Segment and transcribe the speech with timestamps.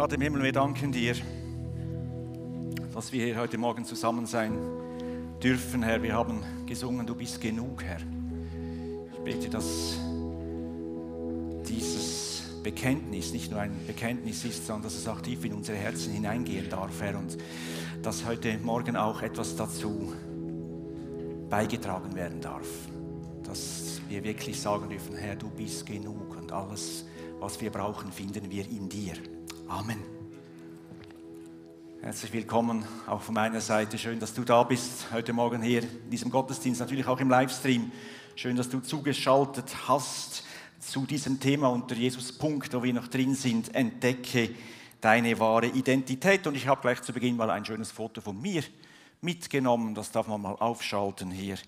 [0.00, 1.14] Vater im Himmel, wir danken dir,
[2.94, 4.56] dass wir hier heute Morgen zusammen sein
[5.42, 6.02] dürfen, Herr.
[6.02, 8.00] Wir haben gesungen, du bist genug, Herr.
[9.12, 9.98] Ich bete, dass
[11.68, 16.14] dieses Bekenntnis nicht nur ein Bekenntnis ist, sondern dass es auch tief in unsere Herzen
[16.14, 17.18] hineingehen darf, Herr.
[17.18, 17.36] Und
[18.02, 20.14] dass heute Morgen auch etwas dazu
[21.50, 22.68] beigetragen werden darf.
[23.42, 27.04] Dass wir wirklich sagen dürfen, Herr, du bist genug und alles,
[27.38, 29.12] was wir brauchen, finden wir in dir.
[29.70, 30.02] Amen.
[32.02, 33.98] Herzlich willkommen auch von meiner Seite.
[33.98, 37.92] Schön, dass du da bist heute Morgen hier in diesem Gottesdienst, natürlich auch im Livestream.
[38.34, 40.42] Schön, dass du zugeschaltet hast
[40.80, 43.72] zu diesem Thema unter Jesus Punkt, wo wir noch drin sind.
[43.72, 44.56] Entdecke
[45.00, 46.48] deine wahre Identität.
[46.48, 48.64] Und ich habe gleich zu Beginn mal ein schönes Foto von mir
[49.20, 49.94] mitgenommen.
[49.94, 51.58] Das darf man mal aufschalten hier.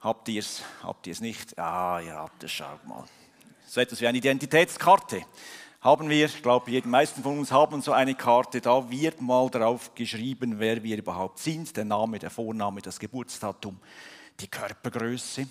[0.00, 0.62] Habt ihr es?
[0.82, 1.58] Habt ihr es nicht?
[1.58, 3.04] Ah, ihr habt es, schaut mal.
[3.66, 5.24] So etwas wie eine Identitätskarte
[5.80, 9.48] haben wir, ich glaube, die meisten von uns haben so eine Karte, da wird mal
[9.50, 13.80] drauf geschrieben, wer wir überhaupt sind, der Name, der Vorname, das Geburtsdatum,
[14.38, 15.48] die Körpergröße,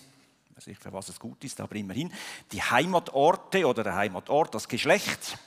[0.55, 2.11] weiß nicht, für was es gut ist, aber immerhin,
[2.51, 5.37] die Heimatorte oder der Heimatort, das Geschlecht,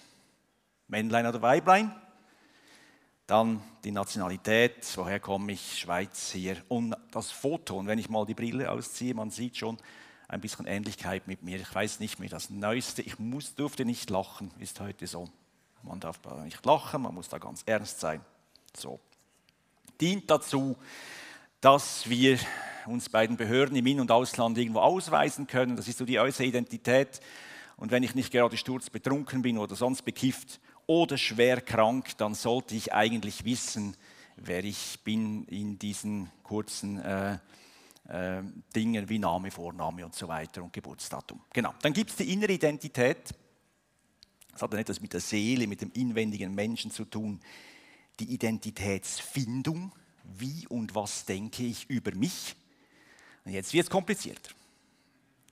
[0.88, 1.94] Männlein oder Weiblein,
[3.26, 7.76] dann die Nationalität, woher komme ich, Schweiz hier und das Foto.
[7.78, 9.78] Und wenn ich mal die Brille ausziehe, man sieht schon
[10.28, 11.58] ein bisschen Ähnlichkeit mit mir.
[11.58, 15.28] Ich weiß nicht mehr das Neueste, ich muss, durfte nicht lachen, ist heute so.
[15.82, 18.20] Man darf nicht lachen, man muss da ganz ernst sein.
[18.74, 19.00] So.
[20.00, 20.76] Dient dazu,
[21.60, 22.38] dass wir
[22.86, 25.76] uns bei den Behörden im In- und Ausland irgendwo ausweisen können.
[25.76, 27.20] Das ist so die äußere Identität.
[27.76, 32.74] Und wenn ich nicht gerade sturzbetrunken bin oder sonst bekifft oder schwer krank, dann sollte
[32.74, 33.96] ich eigentlich wissen,
[34.36, 37.38] wer ich bin in diesen kurzen äh,
[38.08, 38.42] äh,
[38.74, 41.40] Dingen wie Name, Vorname und so weiter und Geburtsdatum.
[41.52, 41.74] Genau.
[41.82, 43.34] Dann gibt es die innere Identität.
[44.52, 47.40] Das hat dann etwas mit der Seele, mit dem inwendigen Menschen zu tun.
[48.20, 49.92] Die Identitätsfindung.
[50.22, 52.56] Wie und was denke ich über mich?
[53.44, 54.50] Und jetzt wird es komplizierter.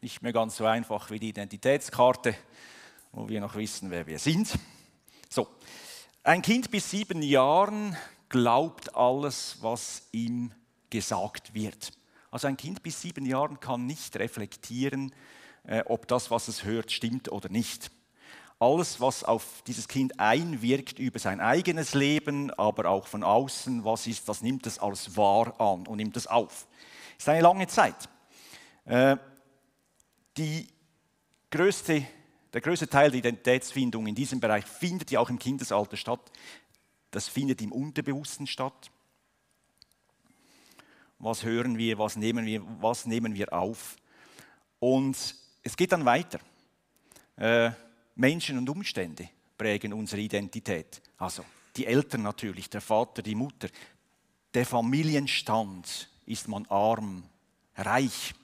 [0.00, 2.34] Nicht mehr ganz so einfach wie die Identitätskarte,
[3.12, 4.58] wo wir noch wissen, wer wir sind.
[5.28, 5.46] So,
[6.24, 7.96] ein Kind bis sieben Jahren
[8.28, 10.52] glaubt alles, was ihm
[10.90, 11.92] gesagt wird.
[12.30, 15.14] Also ein Kind bis sieben Jahren kann nicht reflektieren,
[15.64, 17.90] äh, ob das, was es hört, stimmt oder nicht.
[18.58, 24.06] Alles, was auf dieses Kind einwirkt über sein eigenes Leben, aber auch von außen, was
[24.06, 26.66] ist, das nimmt es als wahr an und nimmt es auf.
[27.18, 28.08] Ist eine lange Zeit.
[28.84, 29.16] Äh,
[30.36, 30.68] die
[31.50, 32.04] größte,
[32.52, 36.30] der größte Teil der Identitätsfindung in diesem Bereich findet ja auch im Kindesalter statt.
[37.10, 38.90] Das findet im Unterbewussten statt.
[41.18, 43.96] Was hören wir, was nehmen wir, was nehmen wir auf?
[44.80, 46.40] Und es geht dann weiter.
[47.36, 47.70] Äh,
[48.16, 51.00] Menschen und Umstände prägen unsere Identität.
[51.18, 51.44] Also
[51.76, 53.68] die Eltern natürlich, der Vater, die Mutter.
[54.52, 57.24] Der Familienstand, ist man arm,
[57.76, 58.34] reich?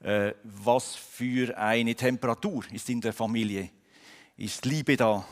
[0.00, 3.70] Äh, was für eine Temperatur ist in der Familie?
[4.36, 5.24] Ist Liebe da,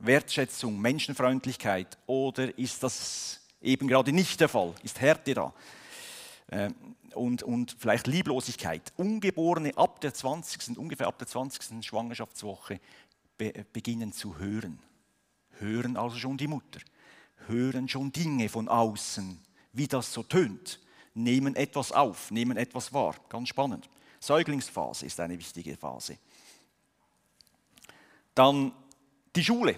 [0.00, 4.74] Wertschätzung, Menschenfreundlichkeit oder ist das eben gerade nicht der Fall?
[4.82, 5.54] Ist Härte da?
[6.50, 6.74] Ähm,
[7.14, 8.92] und, und vielleicht Lieblosigkeit.
[8.96, 11.84] Ungeborene ab der 20., ungefähr ab der 20.
[11.84, 12.80] Schwangerschaftswoche
[13.38, 14.78] be beginnen zu hören.
[15.58, 16.80] Hören also schon die Mutter.
[17.46, 19.40] Hören schon Dinge von außen,
[19.72, 20.80] wie das so tönt.
[21.16, 23.16] Nehmen etwas auf, nehmen etwas wahr.
[23.28, 23.88] Ganz spannend.
[24.20, 26.18] Säuglingsphase ist eine wichtige Phase.
[28.34, 28.72] Dann
[29.34, 29.76] die Schule,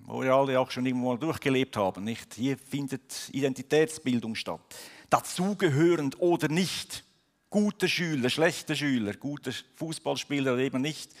[0.00, 2.04] wo wir alle auch schon irgendwo mal durchgelebt haben.
[2.04, 2.34] Nicht?
[2.34, 4.76] Hier findet Identitätsbildung statt
[5.10, 7.04] dazugehörend oder nicht.
[7.50, 11.12] Gute Schüler, schlechte Schüler, gute Fußballspieler oder eben nicht.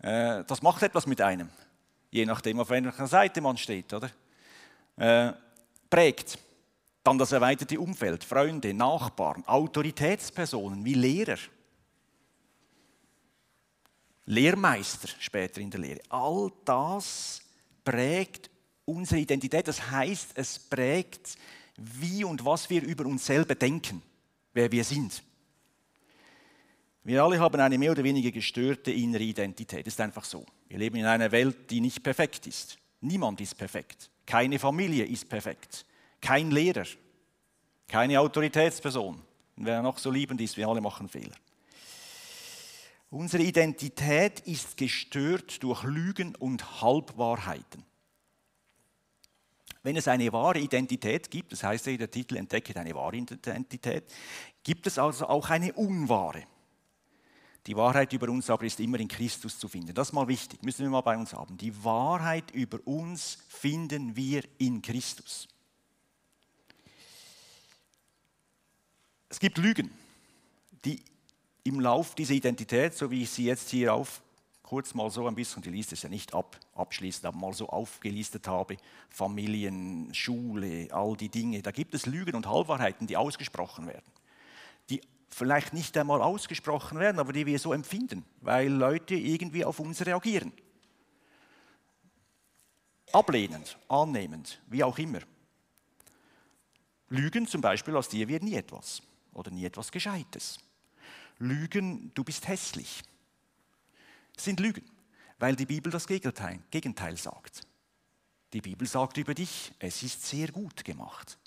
[0.00, 1.48] Äh, das macht etwas mit einem,
[2.10, 4.10] je nachdem, auf welcher Seite man steht, oder?
[4.96, 5.32] Äh,
[5.90, 6.38] prägt.
[7.04, 11.38] Dann das erweiterte Umfeld, Freunde, Nachbarn, Autoritätspersonen wie Lehrer,
[14.26, 16.00] Lehrmeister später in der Lehre.
[16.08, 17.42] All das
[17.84, 18.50] prägt
[18.84, 19.66] unsere Identität.
[19.66, 21.36] Das heißt, es prägt
[21.76, 24.00] wie und was wir über uns selber denken,
[24.52, 25.22] wer wir sind.
[27.04, 29.86] Wir alle haben eine mehr oder weniger gestörte innere Identität.
[29.86, 30.46] Ist einfach so.
[30.68, 32.78] Wir leben in einer Welt, die nicht perfekt ist.
[33.00, 34.08] Niemand ist perfekt.
[34.24, 35.84] Keine Familie ist perfekt.
[36.22, 36.86] Kein Lehrer.
[37.88, 39.20] Keine Autoritätsperson.
[39.56, 41.36] Wer noch so liebend ist, wir alle machen Fehler.
[43.10, 47.84] Unsere Identität ist gestört durch Lügen und Halbwahrheiten.
[49.82, 54.04] Wenn es eine wahre Identität gibt, das heißt ja, der Titel entdeckt eine wahre Identität,
[54.62, 56.44] gibt es also auch eine unwahre.
[57.66, 59.92] Die Wahrheit über uns aber ist immer in Christus zu finden.
[59.92, 61.56] Das ist mal wichtig, müssen wir mal bei uns haben.
[61.58, 65.48] Die Wahrheit über uns finden wir in Christus.
[69.32, 69.90] Es gibt Lügen,
[70.84, 71.00] die
[71.64, 74.20] im Lauf dieser Identität, so wie ich sie jetzt hier auf,
[74.62, 77.66] kurz mal so ein bisschen, die liest es ja nicht ab, abschließend, aber mal so
[77.66, 78.76] aufgelistet habe,
[79.08, 84.12] Familien, Schule, all die Dinge, da gibt es Lügen und Halbwahrheiten, die ausgesprochen werden.
[84.90, 85.00] Die
[85.30, 90.04] vielleicht nicht einmal ausgesprochen werden, aber die wir so empfinden, weil Leute irgendwie auf uns
[90.04, 90.52] reagieren.
[93.12, 95.20] Ablehnend, annehmend, wie auch immer.
[97.08, 99.00] Lügen zum Beispiel, aus dir wird nie etwas
[99.32, 100.58] oder nie etwas Gescheites.
[101.38, 103.02] Lügen, du bist hässlich,
[104.36, 104.84] sind Lügen,
[105.38, 107.66] weil die Bibel das Gegenteil, Gegenteil sagt.
[108.52, 111.38] Die Bibel sagt über dich, es ist sehr gut gemacht.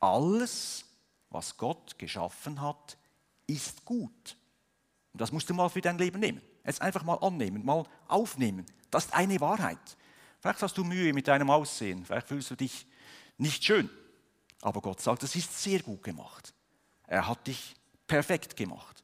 [0.00, 0.84] Alles,
[1.30, 2.98] was Gott geschaffen hat,
[3.46, 4.36] ist gut.
[5.12, 6.42] Und das musst du mal für dein Leben nehmen.
[6.64, 8.66] Jetzt einfach mal annehmen, mal aufnehmen.
[8.90, 9.96] Das ist eine Wahrheit.
[10.40, 12.86] Vielleicht hast du Mühe mit deinem Aussehen, vielleicht fühlst du dich
[13.38, 13.88] nicht schön.
[14.60, 16.52] Aber Gott sagt, es ist sehr gut gemacht.
[17.06, 17.74] Er hat dich
[18.06, 19.02] perfekt gemacht.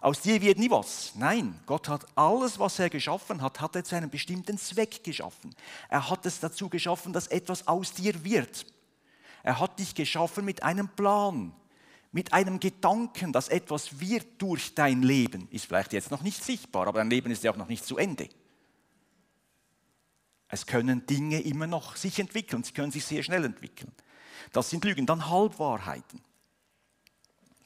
[0.00, 1.12] Aus dir wird nie was.
[1.14, 5.54] Nein, Gott hat alles, was er geschaffen hat, hat er zu einem bestimmten Zweck geschaffen.
[5.88, 8.66] Er hat es dazu geschaffen, dass etwas aus dir wird.
[9.42, 11.52] Er hat dich geschaffen mit einem Plan
[12.16, 16.86] mit einem Gedanken, dass etwas wird durch dein Leben, ist vielleicht jetzt noch nicht sichtbar,
[16.86, 18.30] aber dein Leben ist ja auch noch nicht zu Ende.
[20.48, 23.92] Es können Dinge immer noch sich entwickeln, sie können sich sehr schnell entwickeln.
[24.52, 25.04] Das sind Lügen.
[25.04, 26.22] Dann Halbwahrheiten.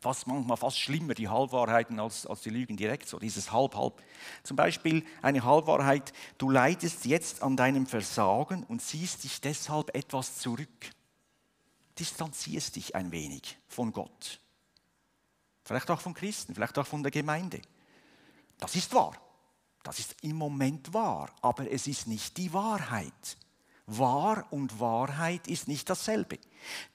[0.01, 4.03] Fast manchmal fast schlimmer, die Halbwahrheiten, als, als die Lügen direkt, so dieses Halb-Halb.
[4.43, 10.39] Zum Beispiel eine Halbwahrheit, du leidest jetzt an deinem Versagen und ziehst dich deshalb etwas
[10.39, 10.91] zurück
[12.01, 14.41] distanzierst dich ein wenig von Gott.
[15.65, 17.61] Vielleicht auch von Christen, vielleicht auch von der Gemeinde.
[18.59, 19.17] Das ist wahr.
[19.83, 23.37] Das ist im Moment wahr, aber es ist nicht die Wahrheit.
[23.87, 26.39] Wahr und Wahrheit ist nicht dasselbe.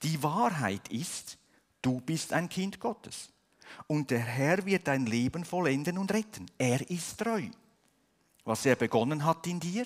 [0.04, 1.38] Die Wahrheit ist,
[1.85, 3.29] du bist ein Kind Gottes.
[3.87, 6.49] Und der Herr wird dein Leben vollenden und retten.
[6.57, 7.43] Er ist treu.
[8.43, 9.85] Was er begonnen hat in dir,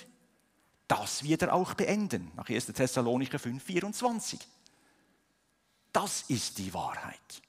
[0.87, 2.31] das wird er auch beenden.
[2.35, 2.67] Nach 1.
[2.67, 4.39] Thessalonicher 5, 24.
[5.91, 7.41] Das ist die Wahrheit.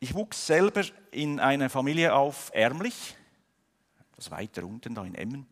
[0.00, 3.16] Ich wuchs selber in einer Familie auf, ärmlich,
[4.12, 5.46] etwas weiter unten, da in Emmen,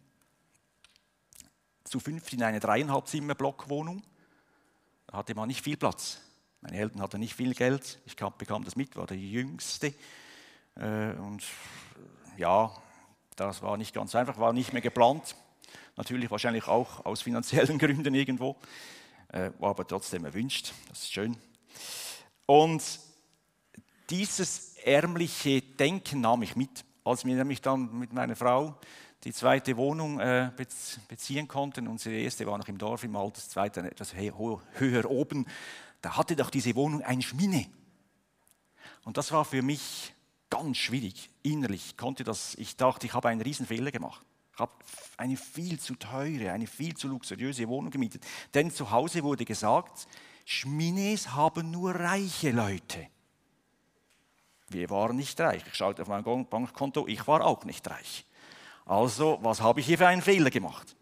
[1.86, 4.02] zu fünft in eine dreieinhalb Zimmer Blockwohnung.
[5.06, 6.20] Da hatte man nicht viel Platz.
[6.60, 8.00] Meine Eltern hatten nicht viel Geld.
[8.06, 9.94] Ich bekam das mit, war der Jüngste.
[10.74, 11.44] Äh, und
[12.36, 12.72] ja,
[13.36, 15.36] das war nicht ganz einfach, war nicht mehr geplant.
[15.96, 18.56] Natürlich wahrscheinlich auch aus finanziellen Gründen irgendwo,
[19.28, 20.72] äh, war aber trotzdem erwünscht.
[20.88, 21.36] Das ist schön.
[22.46, 22.82] Und
[24.10, 28.78] dieses ärmliche Denken nahm ich mit, als wir nämlich dann mit meiner Frau
[29.26, 30.52] die zweite Wohnung äh,
[31.08, 31.88] beziehen konnten.
[31.88, 35.46] Unsere erste war noch im Dorf im Alt, das zweite etwas höher oben.
[36.00, 37.66] Da hatte doch diese Wohnung ein Schmine.
[39.04, 40.14] Und das war für mich
[40.48, 41.28] ganz schwierig.
[41.42, 44.24] Innerlich konnte das, ich dachte, ich habe einen Riesenfehler gemacht.
[44.54, 44.72] Ich habe
[45.16, 48.24] eine viel zu teure, eine viel zu luxuriöse Wohnung gemietet.
[48.54, 50.06] Denn zu Hause wurde gesagt,
[50.44, 53.08] Schmines haben nur reiche Leute.
[54.68, 55.64] Wir waren nicht reich.
[55.66, 58.24] Ich schaute auf mein Bankkonto, ich war auch nicht reich.
[58.86, 60.96] Also, was habe ich hier für einen Fehler gemacht?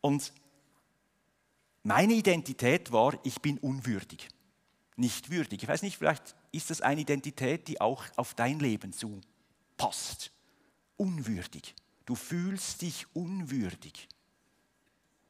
[0.00, 0.32] Und
[1.84, 4.28] meine Identität war, ich bin unwürdig,
[4.96, 5.62] nicht würdig.
[5.62, 10.32] Ich weiß nicht, vielleicht ist das eine Identität, die auch auf dein Leben zupasst.
[10.96, 11.74] Unwürdig.
[12.04, 14.08] Du fühlst dich unwürdig.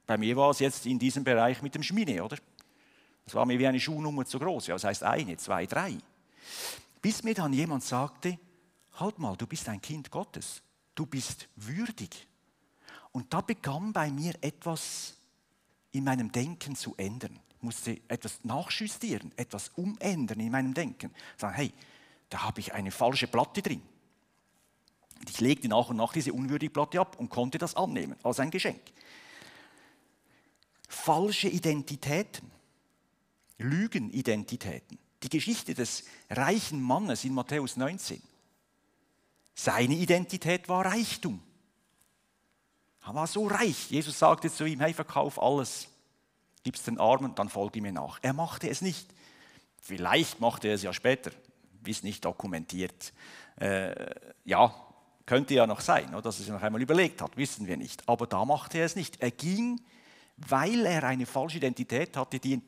[0.06, 2.38] Bei mir war es jetzt in diesem Bereich mit dem Schmine, oder?
[3.26, 4.68] Das war mir wie eine Schuhnummer zu groß.
[4.68, 5.98] Ja, das heißt eine, zwei, drei.
[7.02, 8.38] Bis mir dann jemand sagte,
[8.94, 10.62] halt mal, du bist ein Kind Gottes.
[11.00, 12.28] Du bist würdig.
[13.12, 15.14] Und da begann bei mir etwas
[15.92, 17.40] in meinem Denken zu ändern.
[17.57, 21.11] Ich musste etwas nachjustieren, etwas umändern in meinem Denken.
[21.38, 21.73] Sagen, hey,
[22.28, 23.80] da habe ich eine falsche Platte drin.
[25.21, 28.38] Und ich legte nach und nach diese unwürdige Platte ab und konnte das annehmen als
[28.38, 28.83] ein Geschenk.
[30.87, 32.50] Falsche Identitäten,
[33.57, 34.99] Lügenidentitäten.
[35.23, 38.21] Die Geschichte des reichen Mannes in Matthäus 19.
[39.62, 41.38] Seine Identität war Reichtum.
[43.04, 43.90] Er war so reich.
[43.90, 45.86] Jesus sagte zu ihm, hey, verkauf alles,
[46.62, 48.20] gib es den Armen, dann folge mir nach.
[48.22, 49.06] Er machte es nicht.
[49.82, 51.30] Vielleicht machte er es ja später,
[51.84, 53.12] ist nicht dokumentiert.
[53.56, 54.14] Äh,
[54.46, 54.74] ja,
[55.26, 58.08] könnte ja noch sein, dass er sich noch einmal überlegt hat, wissen wir nicht.
[58.08, 59.20] Aber da machte er es nicht.
[59.20, 59.78] Er ging,
[60.38, 62.40] weil er eine falsche Identität hatte.
[62.40, 62.62] Die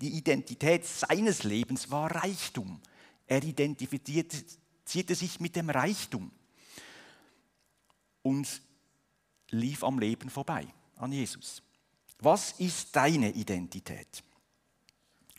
[0.00, 2.80] Identität seines Lebens war Reichtum.
[3.26, 4.38] Er identifizierte
[4.88, 6.30] sich mit dem Reichtum
[8.22, 8.62] und
[9.50, 10.66] lief am Leben vorbei,
[10.96, 11.62] an Jesus.
[12.20, 14.22] Was ist deine Identität?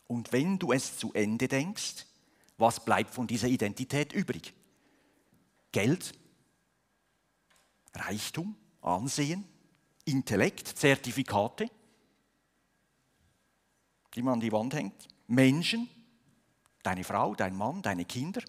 [0.08, 2.06] Und wenn du es zu Ende denkst,
[2.58, 4.54] was bleibt von dieser Identität übrig?
[5.72, 6.14] Geld,
[7.94, 9.46] Reichtum, Ansehen,
[10.06, 11.70] Intellekt, Zertifikate,
[14.16, 15.88] die man an die Wand hängt, Menschen,
[16.82, 18.42] deine Frau, dein Mann, deine Kinder,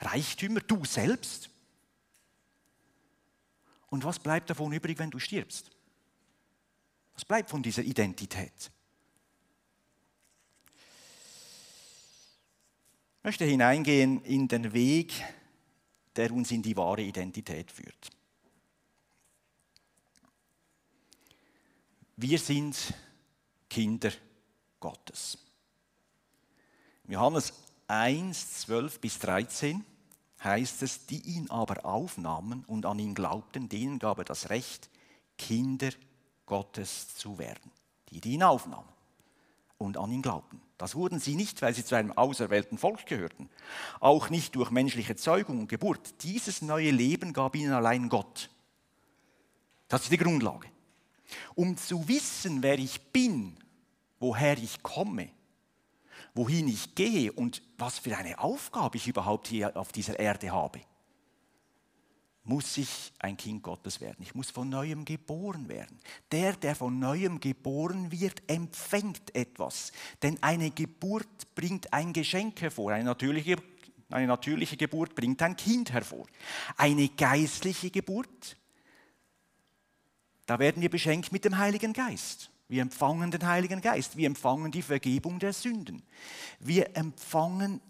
[0.00, 1.50] Reichtümer, du selbst.
[3.88, 5.70] Und was bleibt davon übrig, wenn du stirbst?
[7.14, 8.70] Was bleibt von dieser Identität?
[13.18, 15.12] Ich möchte hineingehen in den Weg,
[16.16, 18.10] der uns in die wahre Identität führt.
[22.16, 22.94] Wir sind
[23.68, 24.12] Kinder
[24.78, 25.38] Gottes.
[27.08, 27.52] Johannes
[27.88, 29.84] 1, 12 bis 13
[30.42, 34.90] heißt es, die ihn aber aufnahmen und an ihn glaubten, denen gab er das Recht,
[35.38, 35.90] Kinder
[36.46, 37.70] Gottes zu werden.
[38.10, 38.88] Die, die ihn aufnahmen
[39.78, 40.60] und an ihn glaubten.
[40.78, 43.48] Das wurden sie nicht, weil sie zu einem auserwählten Volk gehörten,
[44.00, 46.22] auch nicht durch menschliche Zeugung und Geburt.
[46.22, 48.50] Dieses neue Leben gab ihnen allein Gott.
[49.88, 50.68] Das ist die Grundlage.
[51.54, 53.56] Um zu wissen, wer ich bin,
[54.18, 55.30] woher ich komme,
[56.34, 60.80] wohin ich gehe und was für eine Aufgabe ich überhaupt hier auf dieser Erde habe,
[62.44, 64.18] muss ich ein Kind Gottes werden.
[64.20, 65.98] Ich muss von neuem geboren werden.
[66.30, 69.92] Der, der von neuem geboren wird, empfängt etwas.
[70.22, 72.92] Denn eine Geburt bringt ein Geschenk hervor.
[72.92, 73.56] Eine natürliche,
[74.10, 76.26] eine natürliche Geburt bringt ein Kind hervor.
[76.76, 78.58] Eine geistliche Geburt,
[80.44, 82.50] da werden wir beschenkt mit dem Heiligen Geist.
[82.68, 84.16] Wir empfangen den Heiligen Geist.
[84.16, 86.02] Wir empfangen die Vergebung der Sünden.
[86.60, 87.80] Wir empfangen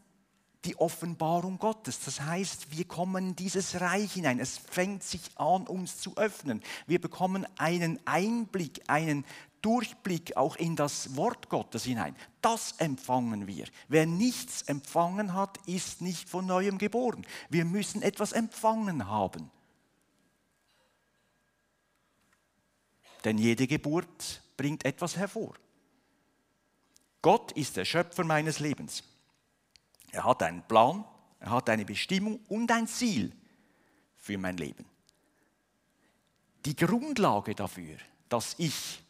[0.64, 2.00] die Offenbarung Gottes.
[2.04, 4.40] Das heißt, wir kommen in dieses Reich hinein.
[4.40, 6.62] Es fängt sich an, uns zu öffnen.
[6.86, 9.24] Wir bekommen einen Einblick, einen
[9.62, 12.16] Durchblick auch in das Wort Gottes hinein.
[12.42, 13.66] Das empfangen wir.
[13.88, 17.24] Wer nichts empfangen hat, ist nicht von neuem geboren.
[17.48, 19.50] Wir müssen etwas empfangen haben.
[23.24, 25.54] Denn jede Geburt bringt etwas hervor.
[27.22, 29.02] Gott ist der Schöpfer meines Lebens.
[30.12, 31.04] Er hat einen Plan,
[31.40, 33.32] er hat eine Bestimmung und ein Ziel
[34.16, 34.84] für mein Leben.
[36.64, 37.96] Die Grundlage dafür,
[38.28, 39.02] dass ich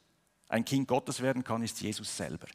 [0.48, 2.46] ein Kind Gottes werden kann, ist Jesus selber.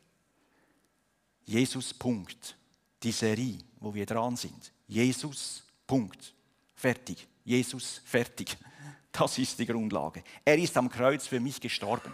[1.45, 2.55] Jesus, Punkt.
[3.01, 4.71] Die Serie, wo wir dran sind.
[4.87, 6.33] Jesus, Punkt.
[6.75, 7.27] Fertig.
[7.43, 8.57] Jesus, fertig.
[9.11, 10.23] Das ist die Grundlage.
[10.45, 12.13] Er ist am Kreuz für mich gestorben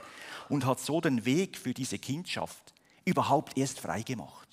[0.50, 2.74] und hat so den Weg für diese Kindschaft
[3.06, 4.48] überhaupt erst freigemacht.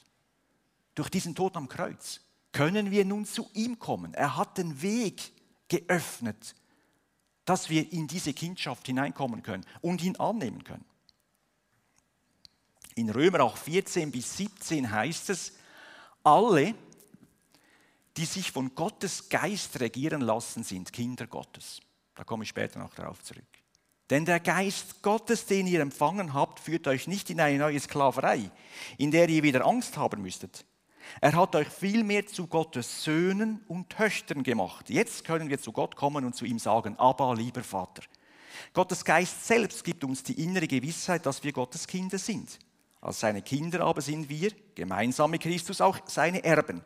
[0.95, 2.21] Durch diesen Tod am Kreuz
[2.53, 4.15] können wir nun zu ihm kommen.
[4.15, 5.33] Er hat den Weg
[5.69, 6.55] geöffnet,
[7.45, 10.85] dass wir in diese Kindschaft hineinkommen können und ihn annehmen können.
[12.95, 15.55] In Römer auch 14 bis 17 heißt es,
[16.23, 16.75] alle,
[18.17, 21.81] die sich von Gottes Geist regieren lassen, sind Kinder Gottes.
[22.15, 23.52] Da komme ich später noch darauf zurück.
[24.13, 28.51] Denn der Geist Gottes, den ihr empfangen habt, führt euch nicht in eine neue Sklaverei,
[28.99, 30.67] in der ihr wieder Angst haben müsstet.
[31.23, 34.91] Er hat euch vielmehr zu Gottes Söhnen und Töchtern gemacht.
[34.91, 38.03] Jetzt können wir zu Gott kommen und zu ihm sagen, aber lieber Vater.
[38.75, 42.59] Gottes Geist selbst gibt uns die innere Gewissheit, dass wir Gottes Kinder sind.
[43.01, 46.83] Als seine Kinder aber sind wir, gemeinsam mit Christus, auch seine Erben.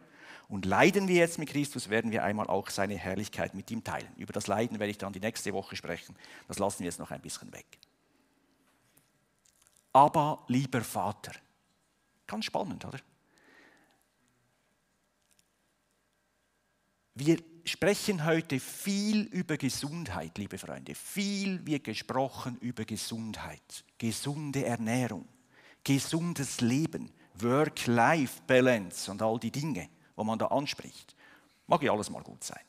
[0.49, 4.09] Und leiden wir jetzt mit Christus, werden wir einmal auch seine Herrlichkeit mit ihm teilen.
[4.17, 6.15] Über das Leiden werde ich dann die nächste Woche sprechen.
[6.47, 7.67] Das lassen wir jetzt noch ein bisschen weg.
[9.93, 11.33] Aber lieber Vater,
[12.27, 13.01] ganz spannend, oder?
[17.15, 20.95] Wir sprechen heute viel über Gesundheit, liebe Freunde.
[20.95, 25.27] Viel wird gesprochen über Gesundheit, gesunde Ernährung,
[25.83, 27.11] gesundes Leben,
[27.41, 31.15] Work-Life-Balance und all die Dinge wo man da anspricht.
[31.67, 32.61] Mag ja alles mal gut sein.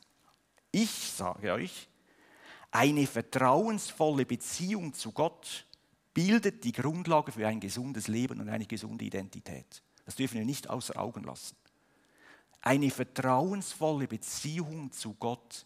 [0.70, 1.88] Ich sage euch,
[2.70, 5.66] eine vertrauensvolle Beziehung zu Gott
[6.12, 9.82] bildet die Grundlage für ein gesundes Leben und eine gesunde Identität.
[10.04, 11.56] Das dürfen wir nicht außer Augen lassen.
[12.60, 15.64] Eine vertrauensvolle Beziehung zu Gott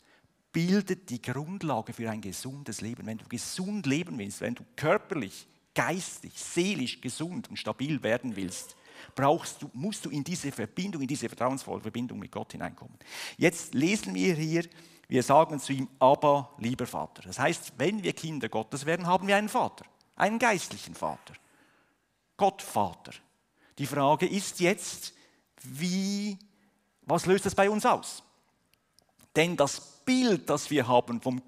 [0.53, 3.07] bildet die Grundlage für ein gesundes Leben.
[3.07, 8.77] Wenn du gesund leben willst, wenn du körperlich, geistig, seelisch gesund und stabil werden willst,
[9.15, 12.97] brauchst du, musst du in diese Verbindung, in diese vertrauensvolle Verbindung mit Gott hineinkommen.
[13.37, 14.65] Jetzt lesen wir hier,
[15.09, 17.23] wir sagen zu ihm, aber lieber Vater.
[17.23, 19.85] Das heißt, wenn wir Kinder Gottes werden, haben wir einen Vater,
[20.17, 21.35] einen geistlichen Vater.
[22.37, 23.13] Gott Vater.
[23.79, 25.13] Die Frage ist jetzt,
[25.63, 26.39] wie,
[27.03, 28.23] was löst das bei uns aus?
[29.37, 31.43] Denn das Bild, das wir haben vom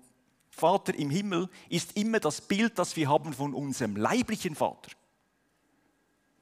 [0.50, 4.90] Vater im Himmel, ist immer das Bild, das wir haben von unserem leiblichen Vater.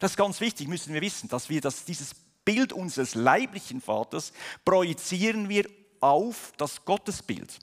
[0.03, 2.13] Das ist ganz wichtig, müssen wir wissen, dass wir das, dieses
[2.45, 4.33] Bild unseres leiblichen Vaters
[4.65, 7.61] projizieren wir auf das Gottesbild.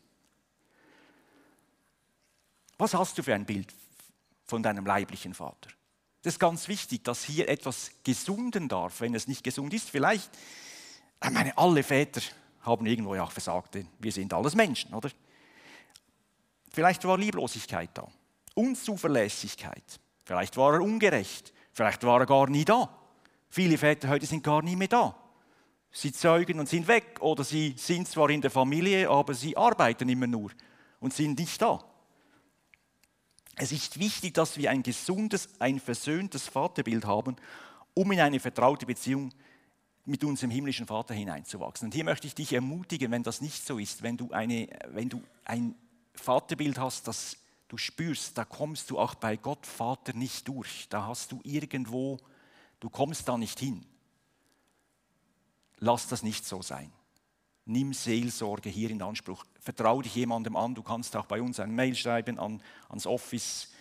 [2.77, 3.73] Was hast du für ein Bild
[4.45, 5.69] von deinem leiblichen Vater?
[6.21, 9.89] Das ist ganz wichtig, dass hier etwas gesunden darf, wenn es nicht gesund ist.
[9.89, 10.31] Vielleicht,
[11.21, 12.21] ich meine, alle Väter
[12.61, 15.09] haben irgendwo ja versagt, denn wir sind alles Menschen, oder?
[16.71, 18.07] Vielleicht war Lieblosigkeit da,
[18.53, 22.89] Unzuverlässigkeit, vielleicht war er ungerecht, vielleicht war er gar nie da.
[23.49, 25.15] Viele Väter heute sind gar nie mehr da.
[25.91, 30.07] Sie zeugen und sind weg oder sie sind zwar in der Familie, aber sie arbeiten
[30.07, 30.51] immer nur
[30.99, 31.83] und sind nicht da.
[33.55, 37.35] Es ist wichtig, dass wir ein gesundes, ein versöhntes Vaterbild haben,
[37.93, 39.33] um in eine vertraute Beziehung
[40.05, 41.87] mit unserem himmlischen Vater hineinzuwachsen.
[41.87, 45.09] Und hier möchte ich dich ermutigen, wenn das nicht so ist, wenn du, eine, wenn
[45.09, 45.75] du ein
[46.15, 47.35] Vaterbild hast, das
[47.69, 50.87] du spürst, da kommst du auch bei Gott Vater nicht durch.
[50.89, 52.19] Da hast du irgendwo,
[52.81, 53.85] du kommst da nicht hin.
[55.77, 56.91] Lass das nicht so sein.
[57.65, 59.45] Nimm Seelsorge hier in Anspruch.
[59.61, 60.75] Vertraue dich jemandem an.
[60.75, 63.71] Du kannst auch bei uns ein Mail schreiben an, ans Office,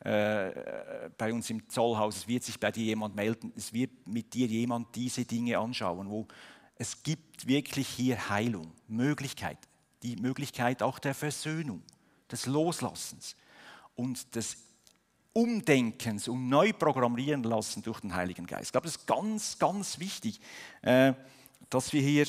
[0.00, 2.18] äh, bei uns im Zollhaus.
[2.18, 3.52] Es wird sich bei dir jemand melden.
[3.56, 6.28] Es wird mit dir jemand diese Dinge anschauen, wo
[6.76, 9.58] es gibt wirklich hier Heilung, Möglichkeit,
[10.02, 11.82] die Möglichkeit auch der Versöhnung,
[12.30, 13.36] des Loslassens
[13.94, 14.56] und des
[15.32, 18.66] Umdenkens und neu programmieren lassen durch den Heiligen Geist.
[18.66, 20.40] Ich glaube, das ist ganz, ganz wichtig,
[20.82, 21.12] äh,
[21.70, 22.26] dass wir hier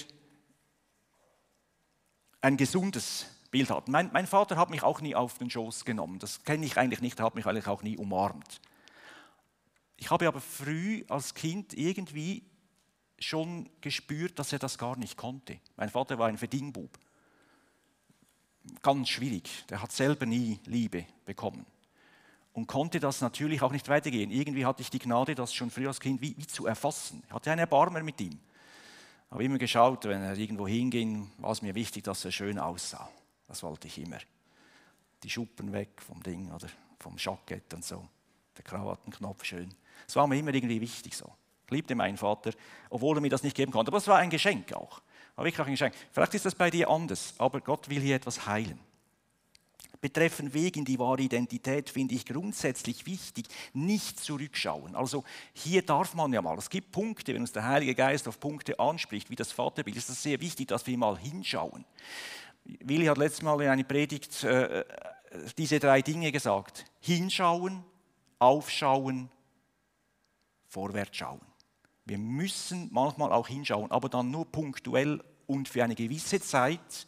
[2.41, 3.91] ein gesundes Bild hatten.
[3.91, 6.19] Mein, mein, Vater hat mich auch nie auf den Schoß genommen.
[6.19, 7.19] Das kenne ich eigentlich nicht.
[7.19, 8.61] Er hat mich eigentlich auch nie umarmt.
[9.97, 12.43] Ich habe aber früh als Kind irgendwie
[13.17, 15.59] schon gespürt, dass er das gar nicht konnte.
[15.75, 16.97] Mein Vater war ein Verdingbub.
[18.81, 19.49] Ganz schwierig.
[19.69, 21.65] Der hat selber nie Liebe bekommen.
[22.53, 24.31] Und konnte das natürlich auch nicht weitergehen.
[24.31, 27.23] Irgendwie hatte ich die Gnade, das schon früh als Kind wie, wie zu erfassen.
[27.27, 28.39] Ich hatte einen Erbarmer mit ihm
[29.31, 33.09] habe immer geschaut, wenn er irgendwo hinging, war es mir wichtig, dass er schön aussah.
[33.47, 34.17] Das wollte ich immer.
[35.23, 36.67] Die Schuppen weg vom Ding oder
[36.99, 38.07] vom Jackett und so.
[38.57, 39.73] Der Krawattenknopf schön.
[40.05, 41.31] Das war mir immer irgendwie wichtig so.
[41.65, 42.51] Ich liebte meinen Vater,
[42.89, 43.91] obwohl er mir das nicht geben konnte.
[43.91, 45.01] Aber es war ein Geschenk auch.
[45.39, 45.95] War wirklich auch ein Geschenk.
[46.11, 48.77] Vielleicht ist das bei dir anders, aber Gott will hier etwas heilen.
[50.01, 54.97] Betreffend Weg in die wahre Identität finde ich grundsätzlich wichtig, nicht zurückschauen.
[54.97, 55.23] Also
[55.53, 58.77] hier darf man ja mal, es gibt Punkte, wenn uns der Heilige Geist auf Punkte
[58.81, 61.85] anspricht, wie das Vaterbild, ist es sehr wichtig, dass wir mal hinschauen.
[62.65, 64.83] Willi hat letztes Mal in einer Predigt äh,
[65.57, 66.83] diese drei Dinge gesagt.
[66.99, 67.85] Hinschauen,
[68.39, 69.31] aufschauen,
[70.67, 71.39] vorwärts schauen.
[72.09, 77.07] Wir müssen manchmal auch hinschauen, aber dann nur punktuell und für eine gewisse Zeit,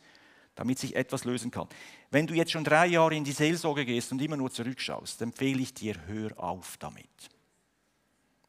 [0.56, 1.68] damit sich etwas lösen kann.
[2.10, 5.62] Wenn du jetzt schon drei Jahre in die Seelsorge gehst und immer nur zurückschaust, empfehle
[5.62, 7.08] ich dir, hör auf damit.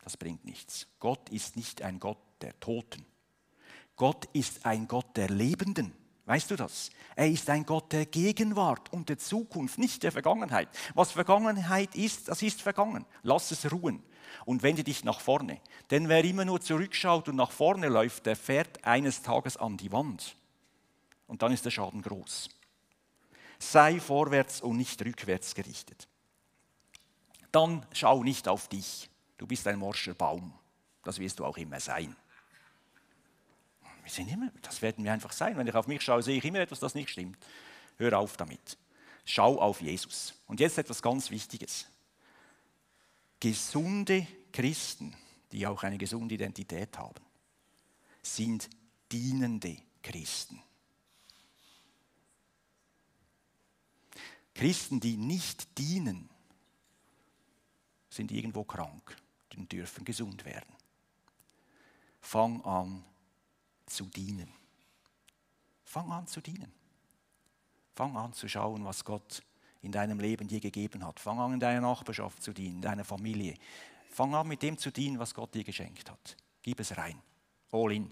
[0.03, 0.89] Das bringt nichts.
[0.99, 3.05] Gott ist nicht ein Gott der Toten.
[3.95, 5.93] Gott ist ein Gott der Lebenden.
[6.25, 6.91] Weißt du das?
[7.15, 10.69] Er ist ein Gott der Gegenwart und der Zukunft, nicht der Vergangenheit.
[10.95, 13.05] Was Vergangenheit ist, das ist vergangen.
[13.23, 14.03] Lass es ruhen
[14.45, 15.61] und wende dich nach vorne.
[15.91, 19.93] Denn wer immer nur zurückschaut und nach vorne läuft, der fährt eines Tages an die
[19.93, 20.37] Wand.
[21.27, 22.51] Und dann ist der Schaden groß
[23.63, 26.09] sei vorwärts und nicht rückwärts gerichtet.
[27.53, 29.09] Dann schau nicht auf dich.
[29.39, 30.53] Du bist ein morscher Baum.
[31.05, 32.15] Das wirst du auch immer sein.
[34.03, 35.57] Wir sind immer, das werden wir einfach sein.
[35.57, 37.39] Wenn ich auf mich schaue, sehe ich immer etwas, das nicht stimmt.
[37.99, 38.79] Hör auf damit.
[39.25, 40.35] Schau auf Jesus.
[40.47, 41.87] Und jetzt etwas ganz Wichtiges.
[43.43, 45.17] Gesunde Christen,
[45.51, 47.25] die auch eine gesunde Identität haben,
[48.23, 48.71] sind
[49.11, 50.63] dienende Christen.
[54.55, 56.31] Christen, die nicht dienen,
[58.11, 59.17] sind irgendwo krank
[59.57, 60.77] und dürfen gesund werden.
[62.21, 63.05] Fang an
[63.87, 64.53] zu dienen.
[65.83, 66.73] Fang an zu dienen.
[67.97, 69.43] Fang an zu schauen, was Gott
[69.83, 71.21] in deinem Leben dir gegeben hat.
[71.21, 73.55] Fang an in deiner Nachbarschaft zu dienen, in deiner Familie.
[74.11, 76.37] Fang an mit dem zu dienen, was Gott dir geschenkt hat.
[76.63, 77.21] Gib es rein.
[77.73, 78.11] All in.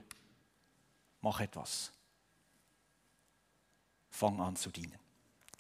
[1.21, 1.93] Mach etwas.
[4.11, 4.99] Fang an zu dienen.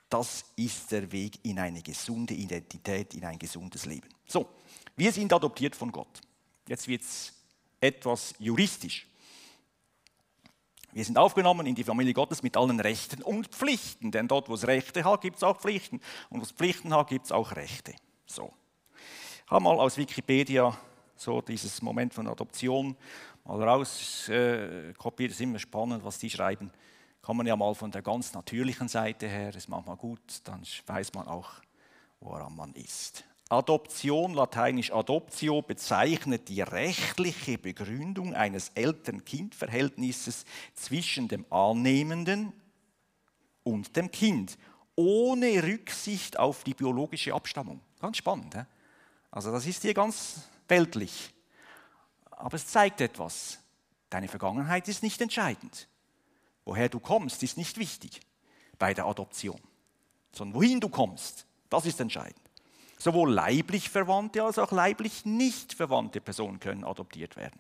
[0.09, 4.09] Das ist der Weg in eine gesunde Identität, in ein gesundes Leben.
[4.27, 4.49] So,
[4.97, 6.21] wir sind adoptiert von Gott.
[6.67, 7.33] Jetzt wird es
[7.81, 9.07] etwas juristisch.
[10.93, 14.55] Wir sind aufgenommen in die Familie Gottes mit allen Rechten und Pflichten, denn dort, wo
[14.55, 16.01] es Rechte hat, gibt es auch Pflichten
[16.31, 17.95] und wo es Pflichten hat, gibt es auch Rechte.
[18.27, 18.53] So.
[19.45, 20.77] Ich habe mal aus Wikipedia
[21.17, 22.97] so dieses Moment von Adoption
[23.45, 25.21] mal rauskopiert.
[25.21, 26.73] Äh, es ist immer spannend, was die schreiben.
[27.23, 31.13] Kann man ja mal von der ganz natürlichen Seite her, ist manchmal gut, dann weiß
[31.15, 31.51] man auch,
[32.21, 33.25] woran man ist.
[33.51, 42.53] Adoption, lateinisch adoptio, bezeichnet die rechtliche Begründung eines Eltern-Kind-Verhältnisses zwischen dem Annehmenden
[43.65, 44.57] und dem Kind,
[44.95, 47.81] ohne Rücksicht auf die biologische Abstammung.
[48.01, 48.55] Ganz spannend.
[48.55, 48.63] He?
[49.33, 51.35] Also das ist hier ganz weltlich.
[52.31, 53.59] Aber es zeigt etwas.
[54.11, 55.89] Deine Vergangenheit ist nicht entscheidend.
[56.65, 58.21] Woher du kommst, ist nicht wichtig
[58.79, 59.61] bei der Adoption,
[60.33, 62.50] sondern wohin du kommst, das ist entscheidend.
[63.01, 67.59] Sowohl leiblich verwandte als auch leiblich nicht verwandte Personen können adoptiert werden.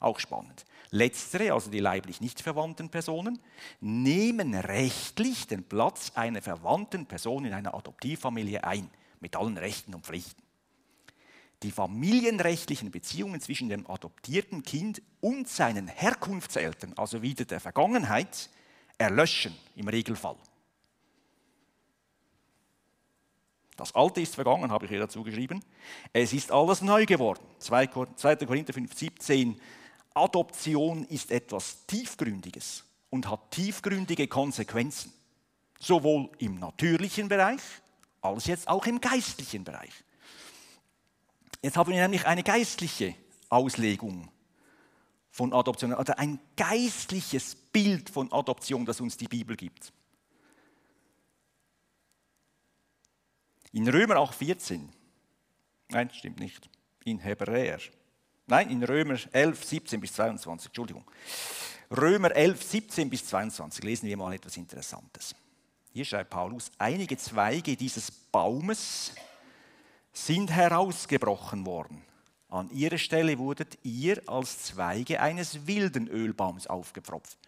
[0.00, 0.64] Auch spannend.
[0.90, 3.38] Letztere, also die leiblich nicht verwandten Personen,
[3.80, 10.04] nehmen rechtlich den Platz einer verwandten Person in einer Adoptivfamilie ein, mit allen Rechten und
[10.04, 10.42] Pflichten.
[11.62, 18.50] Die familienrechtlichen Beziehungen zwischen dem adoptierten Kind und seinen Herkunftseltern, also wieder der Vergangenheit,
[18.98, 20.36] erlöschen im Regelfall.
[23.76, 25.62] Das Alte ist vergangen, habe ich hier dazu geschrieben.
[26.12, 27.40] Es ist alles neu geworden.
[27.58, 27.86] 2.
[27.88, 29.60] Korinther 5, 17.
[30.14, 35.12] Adoption ist etwas Tiefgründiges und hat tiefgründige Konsequenzen.
[35.80, 37.60] Sowohl im natürlichen Bereich
[38.20, 39.92] als jetzt auch im geistlichen Bereich.
[41.62, 43.14] Jetzt haben wir nämlich eine geistliche
[43.48, 44.28] Auslegung
[45.30, 49.92] von Adoption oder ein geistliches Bild von Adoption, das uns die Bibel gibt.
[53.74, 54.88] In Römer 8, 14,
[55.88, 56.70] nein, stimmt nicht,
[57.02, 57.80] in Hebräer,
[58.46, 61.04] nein, in Römer 11, 17 bis 22, Entschuldigung.
[61.90, 65.34] Römer 11, 17 bis 22 lesen wir mal etwas Interessantes.
[65.92, 69.10] Hier schreibt Paulus, einige Zweige dieses Baumes
[70.12, 72.04] sind herausgebrochen worden.
[72.50, 77.38] An ihrer Stelle wurdet ihr als Zweige eines wilden Ölbaums aufgepfropft.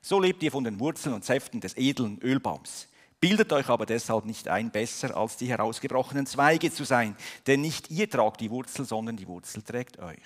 [0.00, 2.88] So lebt ihr von den Wurzeln und Säften des edlen Ölbaums.
[3.20, 7.90] Bildet euch aber deshalb nicht ein, besser als die herausgebrochenen Zweige zu sein, denn nicht
[7.90, 10.18] ihr tragt die Wurzel, sondern die Wurzel trägt euch.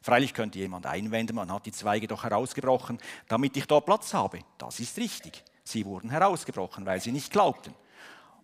[0.00, 4.38] Freilich könnte jemand einwenden, man hat die Zweige doch herausgebrochen, damit ich dort Platz habe.
[4.56, 5.42] Das ist richtig.
[5.64, 7.74] Sie wurden herausgebrochen, weil sie nicht glaubten.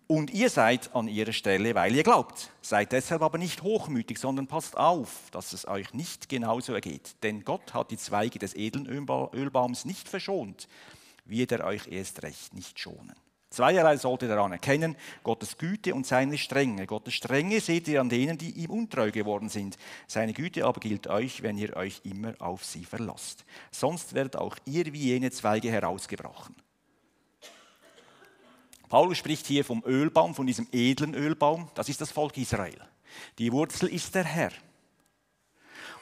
[0.07, 2.51] Und ihr seid an ihrer Stelle, weil ihr glaubt.
[2.61, 7.15] Seid deshalb aber nicht hochmütig, sondern passt auf, dass es euch nicht genauso ergeht.
[7.23, 10.67] Denn Gott hat die Zweige des edlen Ölbaums nicht verschont,
[11.23, 13.15] wird er euch erst recht nicht schonen.
[13.55, 16.85] Zweierlei sollt ihr daran erkennen, Gottes Güte und seine Strenge.
[16.85, 19.77] Gottes Strenge seht ihr an denen, die ihm untreu geworden sind.
[20.07, 23.45] Seine Güte aber gilt euch, wenn ihr euch immer auf sie verlasst.
[23.71, 26.53] Sonst werdet auch ihr wie jene Zweige herausgebrochen.
[28.89, 31.69] Paulus spricht hier vom Ölbaum, von diesem edlen Ölbaum.
[31.75, 32.81] Das ist das Volk Israel.
[33.37, 34.51] Die Wurzel ist der Herr.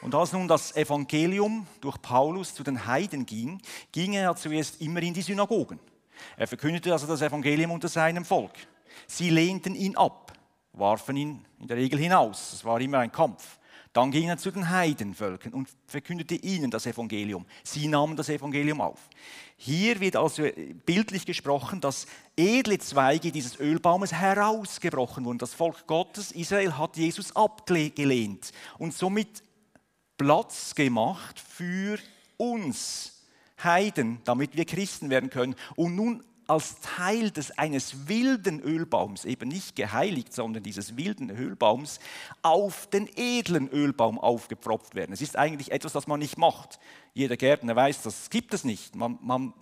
[0.02, 3.62] Und als nun das Evangelium durch Paulus zu den Heiden ging,
[3.92, 5.78] ging er zuerst immer in die Synagogen.
[6.36, 8.52] Er verkündete also das Evangelium unter seinem Volk.
[9.06, 10.32] Sie lehnten ihn ab,
[10.72, 12.52] warfen ihn in der Regel hinaus.
[12.52, 13.58] Es war immer ein Kampf.
[13.94, 17.46] Dann ging er zu den Heidenvölkern und verkündete ihnen das Evangelium.
[17.62, 18.98] Sie nahmen das Evangelium auf.
[19.56, 20.42] Hier wird also
[20.84, 25.38] bildlich gesprochen, dass edle Zweige dieses Ölbaumes herausgebrochen wurden.
[25.38, 29.44] Das Volk Gottes, Israel, hat Jesus abgelehnt und somit
[30.16, 31.98] Platz gemacht für
[32.36, 33.13] uns
[33.64, 35.54] Heiden, damit wir Christen werden können.
[35.76, 42.00] Und nun als Teil des eines wilden Ölbaums, eben nicht geheiligt, sondern dieses wilden Ölbaums,
[42.42, 45.12] auf den edlen Ölbaum aufgepfropft werden.
[45.12, 46.78] Es ist eigentlich etwas, das man nicht macht.
[47.14, 48.94] Jeder Gärtner weiß, das gibt es nicht.
[48.94, 49.54] Man, man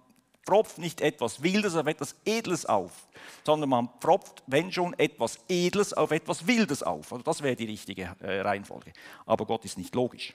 [0.44, 3.08] pfropft nicht etwas Wildes auf etwas Edles auf,
[3.44, 7.12] sondern man pfropft, wenn schon, etwas Edles auf etwas Wildes auf.
[7.12, 8.92] Also das wäre die richtige äh, Reihenfolge.
[9.24, 10.34] Aber Gott ist nicht logisch.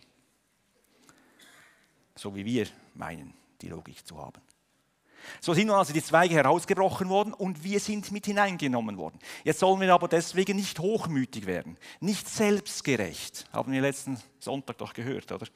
[2.16, 4.41] So wie wir meinen die Logik zu haben.
[5.41, 9.20] So sind nun also die Zweige herausgebrochen worden und wir sind mit hineingenommen worden.
[9.43, 13.48] Jetzt sollen wir aber deswegen nicht hochmütig werden, nicht selbstgerecht.
[13.52, 15.48] Haben wir letzten Sonntag doch gehört, oder?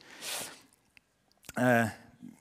[1.56, 1.88] Äh,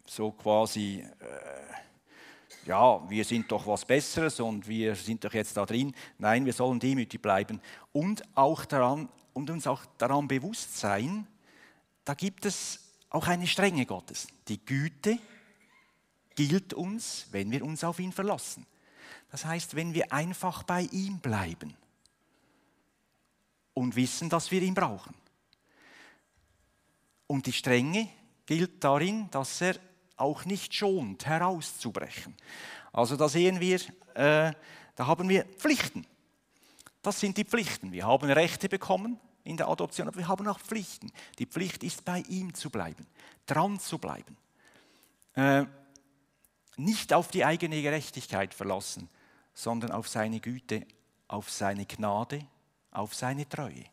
[0.05, 5.65] so quasi, äh, ja, wir sind doch was Besseres und wir sind doch jetzt da
[5.65, 5.93] drin.
[6.17, 11.27] Nein, wir sollen demütig bleiben und, auch daran, und uns auch daran bewusst sein,
[12.03, 14.27] da gibt es auch eine Strenge Gottes.
[14.47, 15.17] Die Güte,
[16.35, 18.65] gilt uns, wenn wir uns auf ihn verlassen.
[19.29, 21.75] Das heißt, wenn wir einfach bei ihm bleiben
[23.73, 25.15] und wissen, dass wir ihn brauchen.
[27.27, 28.09] Und die Strenge
[28.45, 29.77] gilt darin, dass er
[30.17, 32.35] auch nicht schont, herauszubrechen.
[32.91, 33.79] Also da sehen wir,
[34.15, 34.53] äh,
[34.95, 36.05] da haben wir Pflichten.
[37.01, 37.91] Das sind die Pflichten.
[37.91, 41.11] Wir haben Rechte bekommen in der Adoption, aber wir haben auch Pflichten.
[41.39, 43.07] Die Pflicht ist, bei ihm zu bleiben,
[43.45, 44.37] dran zu bleiben.
[45.33, 45.65] Äh,
[46.77, 49.09] nicht auf die eigene Gerechtigkeit verlassen,
[49.53, 50.85] sondern auf seine Güte,
[51.27, 52.45] auf seine Gnade,
[52.91, 53.85] auf seine Treue,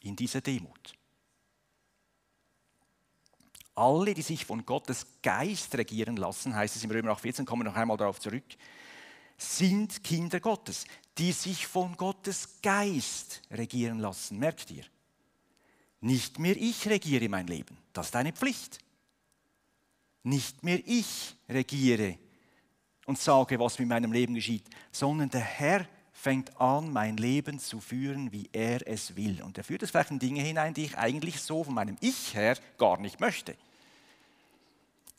[0.00, 0.94] in dieser Demut.
[3.74, 7.62] Alle, die sich von Gottes Geist regieren lassen, heißt es im Römer 8, 14, kommen
[7.62, 8.44] wir noch einmal darauf zurück,
[9.36, 10.86] sind Kinder Gottes,
[11.18, 14.38] die sich von Gottes Geist regieren lassen.
[14.38, 14.84] Merkt ihr?
[16.00, 18.78] Nicht mehr ich regiere mein Leben, das ist eine Pflicht.
[20.26, 22.18] Nicht mehr ich regiere
[23.06, 27.78] und sage, was mit meinem Leben geschieht, sondern der Herr fängt an, mein Leben zu
[27.78, 29.40] führen, wie er es will.
[29.40, 32.34] Und er führt es vielleicht in Dinge hinein, die ich eigentlich so von meinem Ich
[32.34, 33.56] her gar nicht möchte.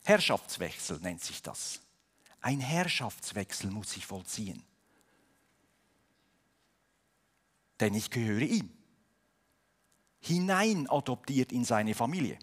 [0.03, 1.79] Herrschaftswechsel nennt sich das.
[2.41, 4.61] Ein Herrschaftswechsel muss sich vollziehen.
[7.79, 8.69] Denn ich gehöre ihm.
[10.19, 12.37] Hinein adoptiert in seine Familie.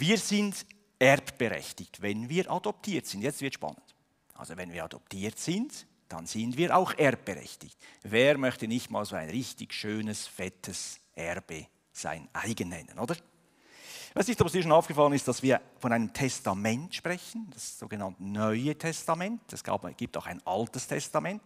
[0.00, 0.64] Wir sind
[0.98, 3.20] erbberechtigt, wenn wir adoptiert sind.
[3.20, 3.94] Jetzt wird spannend.
[4.32, 7.76] Also wenn wir adoptiert sind, dann sind wir auch erbberechtigt.
[8.02, 13.14] Wer möchte nicht mal so ein richtig schönes, fettes Erbe sein eigen nennen, oder?
[13.14, 17.50] Ich weiß nicht, ob es dir schon aufgefallen ist, dass wir von einem Testament sprechen,
[17.52, 19.52] das sogenannte Neue Testament.
[19.52, 19.62] Es
[19.98, 21.42] gibt auch ein Altes Testament.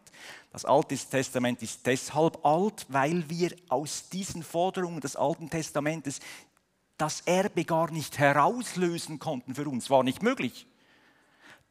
[0.53, 6.21] Das Alte Testament ist deshalb alt, weil wir aus diesen Forderungen des Alten Testamentes
[6.97, 9.91] das Erbe gar nicht herauslösen konnten für uns.
[9.91, 10.67] War nicht möglich.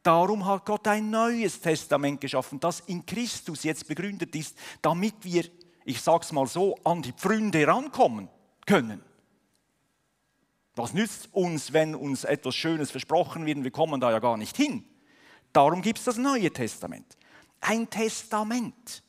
[0.02, 5.44] Darum hat Gott ein neues Testament geschaffen, das in Christus jetzt begründet ist, damit wir,
[5.86, 8.28] ich sage es mal so, an die Pfründe rankommen
[8.66, 9.02] können.
[10.76, 14.56] Was nützt uns, wenn uns etwas Schönes versprochen wird wir kommen da ja gar nicht
[14.56, 14.84] hin?
[15.52, 17.16] Darum gibt es das Neue Testament.
[17.60, 19.03] Ein Testament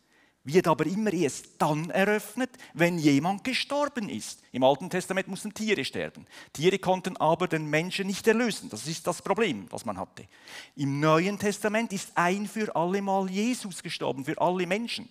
[0.45, 4.41] wird aber immer erst dann eröffnet, wenn jemand gestorben ist.
[4.51, 6.25] Im Alten Testament mussten Tiere sterben.
[6.53, 8.69] Tiere konnten aber den Menschen nicht erlösen.
[8.69, 10.25] Das ist das Problem, was man hatte.
[10.75, 15.09] Im Neuen Testament ist ein für alle Mal Jesus gestorben, für alle Menschen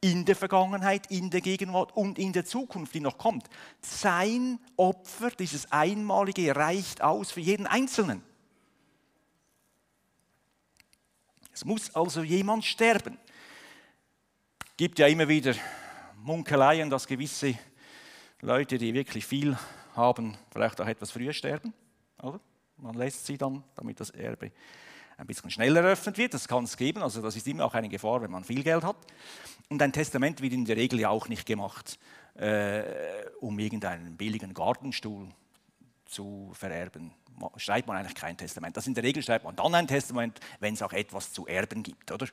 [0.00, 3.48] in der Vergangenheit, in der Gegenwart und in der Zukunft, die noch kommt.
[3.80, 8.22] Sein Opfer, dieses Einmalige, reicht aus für jeden Einzelnen.
[11.52, 13.18] Es muss also jemand sterben.
[14.78, 15.54] Gibt ja immer wieder
[16.22, 17.54] Munkeleien, dass gewisse
[18.42, 19.56] Leute, die wirklich viel
[19.94, 21.72] haben, vielleicht auch etwas früher sterben.
[22.22, 22.38] Oder?
[22.76, 24.52] Man lässt sie dann, damit das Erbe
[25.16, 26.34] ein bisschen schneller eröffnet wird.
[26.34, 28.84] Das kann es geben, also das ist immer auch eine Gefahr, wenn man viel Geld
[28.84, 28.98] hat.
[29.70, 31.98] Und ein Testament wird in der Regel ja auch nicht gemacht,
[32.34, 32.82] äh,
[33.40, 35.30] um irgendeinen billigen Gartenstuhl
[36.04, 37.12] zu vererben.
[37.56, 38.76] Schreibt man eigentlich kein Testament.
[38.76, 41.82] Das in der Regel schreibt man dann ein Testament, wenn es auch etwas zu erben
[41.82, 42.26] gibt, oder?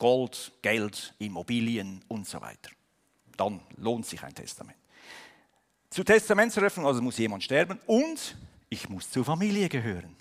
[0.00, 2.70] Gold, Geld, Immobilien und so weiter.
[3.36, 4.78] Dann lohnt sich ein Testament.
[5.90, 8.36] Zur Testamentseröffnung also muss jemand sterben und
[8.70, 10.16] ich muss zur Familie gehören.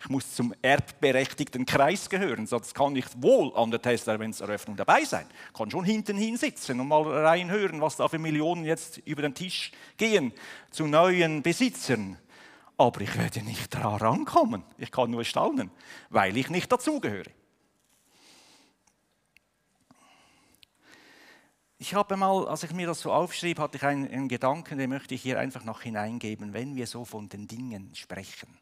[0.00, 5.26] Ich muss zum erbberechtigten Kreis gehören, sonst kann ich wohl an der Testamentseröffnung dabei sein.
[5.52, 9.34] Kann schon hinten hin sitzen und mal reinhören, was da für Millionen jetzt über den
[9.34, 10.32] Tisch gehen
[10.70, 12.16] zu neuen Besitzern.
[12.76, 14.62] Aber ich werde nicht daran rankommen.
[14.78, 15.72] Ich kann nur staunen,
[16.10, 17.30] weil ich nicht dazugehöre.
[21.82, 24.90] Ich habe mal, als ich mir das so aufschrieb, hatte ich einen, einen Gedanken, den
[24.90, 28.54] möchte ich hier einfach noch hineingeben, wenn wir so von den Dingen sprechen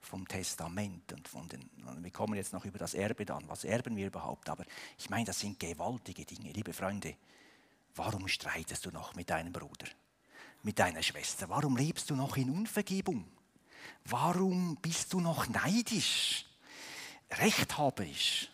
[0.00, 3.94] vom Testament und von den, wir kommen jetzt noch über das Erbe dann, was erben
[3.94, 4.64] wir überhaupt, aber
[4.96, 7.14] ich meine, das sind gewaltige Dinge, liebe Freunde.
[7.94, 9.88] Warum streitest du noch mit deinem Bruder,
[10.62, 11.46] mit deiner Schwester?
[11.50, 13.30] Warum lebst du noch in Unvergebung?
[14.06, 16.46] Warum bist du noch neidisch,
[17.32, 18.50] rechthaberisch,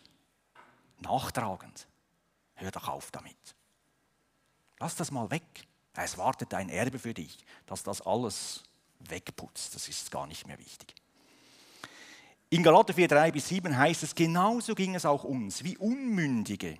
[0.99, 1.87] nachtragend?
[2.55, 3.56] Hör doch auf damit.
[4.79, 5.43] Lass das mal weg.
[5.93, 8.63] Es wartet ein Erbe für dich, dass das alles
[8.99, 9.73] wegputzt.
[9.73, 10.93] Das ist gar nicht mehr wichtig.
[12.49, 15.63] In Galater 4, 3 bis 7 heißt es, genauso ging es auch uns.
[15.63, 16.77] Wie Unmündige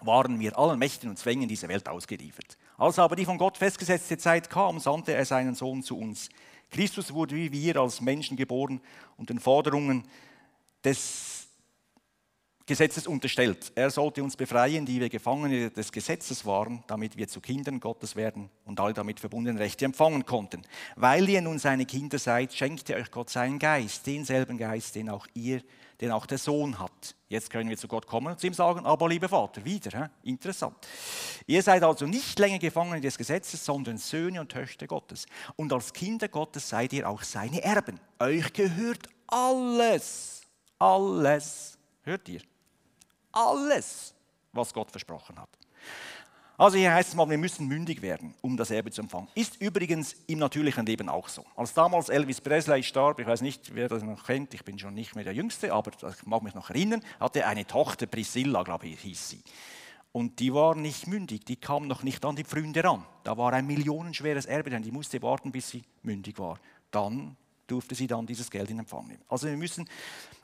[0.00, 2.56] waren wir allen Mächten und Zwängen dieser Welt ausgeliefert.
[2.76, 6.28] Als aber die von Gott festgesetzte Zeit kam, sandte er seinen Sohn zu uns.
[6.70, 8.80] Christus wurde wie wir als Menschen geboren
[9.16, 10.06] und den Forderungen
[10.84, 11.47] des
[12.68, 13.72] Gesetzes unterstellt.
[13.74, 18.14] Er sollte uns befreien, die wir Gefangene des Gesetzes waren, damit wir zu Kindern Gottes
[18.14, 20.62] werden und alle damit verbundenen Rechte empfangen konnten.
[20.94, 25.08] Weil ihr nun seine Kinder seid, schenkt ihr euch Gott seinen Geist, denselben Geist, den
[25.08, 25.62] auch ihr,
[26.02, 27.16] den auch der Sohn hat.
[27.30, 30.30] Jetzt können wir zu Gott kommen und zu ihm sagen, aber lieber Vater, wieder, he?
[30.30, 30.76] interessant.
[31.46, 35.24] Ihr seid also nicht länger Gefangene des Gesetzes, sondern Söhne und Töchter Gottes.
[35.56, 37.98] Und als Kinder Gottes seid ihr auch seine Erben.
[38.18, 40.42] Euch gehört alles,
[40.78, 41.78] alles.
[42.02, 42.42] Hört ihr?
[43.38, 44.14] Alles,
[44.52, 45.48] was Gott versprochen hat.
[46.60, 49.28] Also hier heißt es mal, wir müssen mündig werden, um das Erbe zu empfangen.
[49.36, 51.44] Ist übrigens im natürlichen Leben auch so.
[51.54, 54.92] Als damals Elvis Presley starb, ich weiß nicht, wer das noch kennt, ich bin schon
[54.94, 58.88] nicht mehr der Jüngste, aber ich mag mich noch erinnern, hatte eine Tochter, Priscilla, glaube
[58.88, 59.42] ich, hieß sie.
[60.10, 63.04] Und die war nicht mündig, die kam noch nicht an die Freunde ran.
[63.22, 66.58] Da war ein millionenschweres Erbe, denn die musste warten, bis sie mündig war.
[66.90, 67.36] Dann
[67.68, 69.22] durfte sie dann dieses Geld in Empfang nehmen.
[69.28, 69.88] Also wir müssen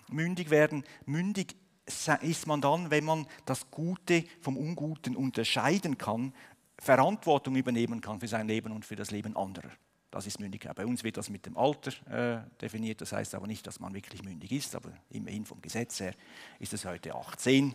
[0.09, 0.85] mündig werden.
[1.07, 6.33] Mündig ist man dann, wenn man das Gute vom Unguten unterscheiden kann,
[6.79, 9.71] Verantwortung übernehmen kann für sein Leben und für das Leben anderer.
[10.11, 10.75] Das ist Mündigkeit.
[10.77, 13.01] Bei uns wird das mit dem Alter äh, definiert.
[13.01, 16.15] Das heißt aber nicht, dass man wirklich mündig ist, aber immerhin vom Gesetz her
[16.61, 17.75] ist es heute 18.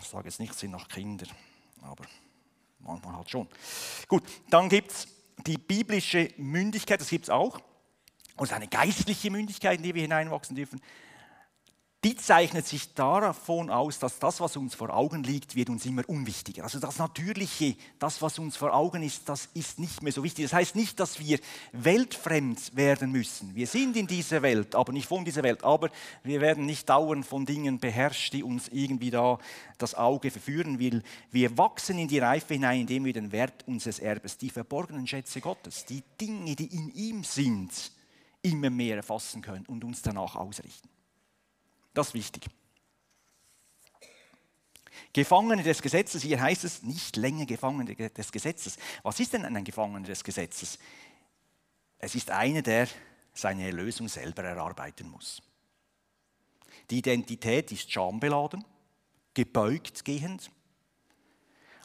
[0.00, 1.26] Ich sage jetzt nicht, sind noch Kinder,
[1.80, 2.04] aber
[2.80, 3.48] manchmal halt schon.
[4.06, 5.08] Gut, dann gibt es
[5.46, 7.58] die biblische Mündigkeit, das gibt es auch.
[8.36, 10.80] Und eine geistliche Mündigkeit, in die wir hineinwachsen dürfen
[12.04, 16.02] die zeichnet sich davon aus, dass das, was uns vor Augen liegt, wird uns immer
[16.08, 16.64] unwichtiger.
[16.64, 20.46] Also das Natürliche, das, was uns vor Augen ist, das ist nicht mehr so wichtig.
[20.46, 21.38] Das heißt nicht, dass wir
[21.70, 23.54] weltfremd werden müssen.
[23.54, 25.62] Wir sind in dieser Welt, aber nicht von dieser Welt.
[25.62, 25.90] Aber
[26.24, 29.38] wir werden nicht dauernd von Dingen beherrscht, die uns irgendwie da
[29.78, 31.04] das Auge verführen will.
[31.30, 35.40] Wir wachsen in die Reife hinein, indem wir den Wert unseres Erbes, die verborgenen Schätze
[35.40, 37.92] Gottes, die Dinge, die in ihm sind,
[38.42, 40.88] immer mehr erfassen können und uns danach ausrichten.
[41.94, 42.46] Das ist wichtig.
[45.12, 48.78] Gefangene des Gesetzes, hier heißt es nicht länger Gefangene des Gesetzes.
[49.02, 50.78] Was ist denn ein Gefangener des Gesetzes?
[51.98, 52.88] Es ist einer, der
[53.34, 55.42] seine Erlösung selber erarbeiten muss.
[56.90, 58.64] Die Identität ist schambeladen,
[59.34, 60.50] gebeugt gehend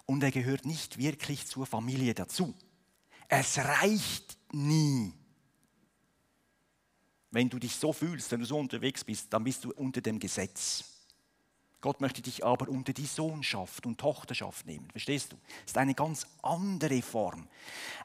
[0.06, 2.56] und er gehört nicht wirklich zur Familie dazu.
[3.28, 5.14] Es reicht nie,
[7.32, 10.20] wenn du dich so fühlst, wenn du so unterwegs bist, dann bist du unter dem
[10.20, 10.84] Gesetz.
[11.80, 14.90] Gott möchte dich aber unter die Sohnschaft und Tochterschaft nehmen.
[14.92, 15.38] Verstehst du?
[15.62, 17.48] Das ist eine ganz andere Form.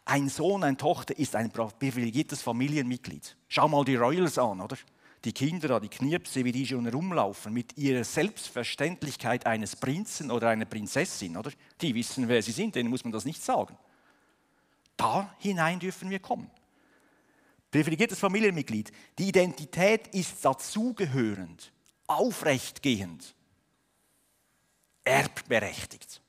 [0.04, 3.36] Ein Sohn, eine Tochter ist ein privilegiertes Familienmitglied.
[3.48, 4.76] Schau mal die Royals an, oder?
[5.24, 10.64] Die Kinder, die Knirpse, wie die schon herumlaufen, mit ihrer Selbstverständlichkeit eines Prinzen oder einer
[10.64, 11.52] Prinzessin, oder?
[11.80, 13.78] Die wissen, wer sie sind, denen muss man das nicht sagen.
[14.96, 16.50] Da hinein dürfen wir kommen.
[17.72, 18.92] Privilegiertes Familienmitglied.
[19.18, 21.72] Die Identität ist dazugehörend,
[22.06, 23.34] aufrechtgehend,
[25.04, 26.20] erbberechtigt.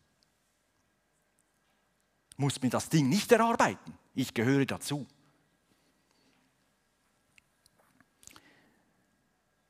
[2.37, 3.93] Muss mir das Ding nicht erarbeiten.
[4.15, 5.05] Ich gehöre dazu.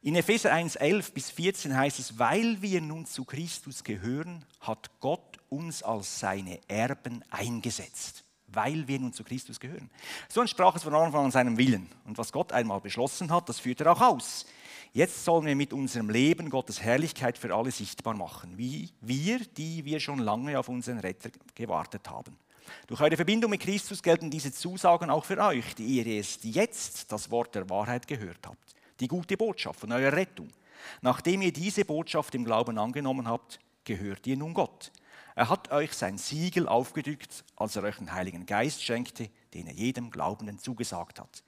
[0.02, 4.92] In Epheser 1, 11 bis 14 heißt es, weil wir nun zu Christus gehören, hat
[5.00, 9.90] Gott uns als seine Erben eingesetzt weil wir nun zu Christus gehören.
[10.30, 11.90] So entsprach es von Anfang an seinem Willen.
[12.06, 14.46] Und was Gott einmal beschlossen hat, das führt er auch aus.
[14.94, 19.86] Jetzt sollen wir mit unserem Leben Gottes Herrlichkeit für alle sichtbar machen, wie wir, die
[19.86, 22.38] wir schon lange auf unseren Retter gewartet haben.
[22.88, 27.12] Durch eure Verbindung mit Christus gelten diese Zusagen auch für euch, die ihr erst jetzt
[27.12, 30.50] das Wort der Wahrheit gehört habt, die gute Botschaft von eurer Rettung.
[31.02, 34.92] Nachdem ihr diese Botschaft im Glauben angenommen habt, gehört ihr nun Gott.
[35.36, 39.74] Er hat euch sein Siegel aufgedrückt, als er euch den Heiligen Geist schenkte, den er
[39.74, 41.44] jedem Glaubenden zugesagt hat.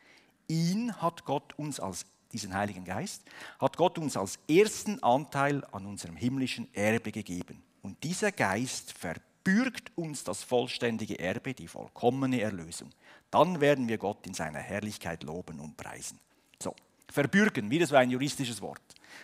[0.47, 3.23] Ihn hat Gott uns als diesen Heiligen Geist,
[3.59, 7.63] hat Gott uns als ersten Anteil an unserem himmlischen Erbe gegeben.
[7.81, 12.89] Und dieser Geist verbürgt uns das vollständige Erbe, die vollkommene Erlösung.
[13.29, 16.19] Dann werden wir Gott in seiner Herrlichkeit loben und preisen.
[16.61, 16.75] So,
[17.11, 18.81] verbürgen, wieder so ein juristisches Wort.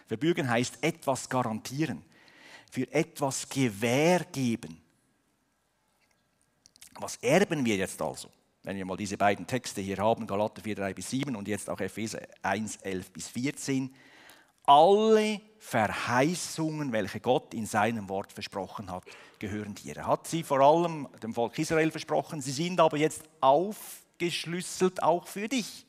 [0.08, 2.04] Verbürgen heißt etwas garantieren
[2.72, 4.82] für etwas Gewähr geben.
[6.96, 8.30] Was erben wir jetzt also?
[8.64, 11.70] Wenn wir mal diese beiden Texte hier haben, Galater 4, 3 bis 7 und jetzt
[11.70, 13.94] auch Epheser 1, 11 bis 14.
[14.64, 19.04] Alle Verheißungen, welche Gott in seinem Wort versprochen hat,
[19.40, 19.98] gehören dir.
[19.98, 25.28] Er hat sie vor allem dem Volk Israel versprochen, sie sind aber jetzt aufgeschlüsselt auch
[25.28, 25.86] für dich.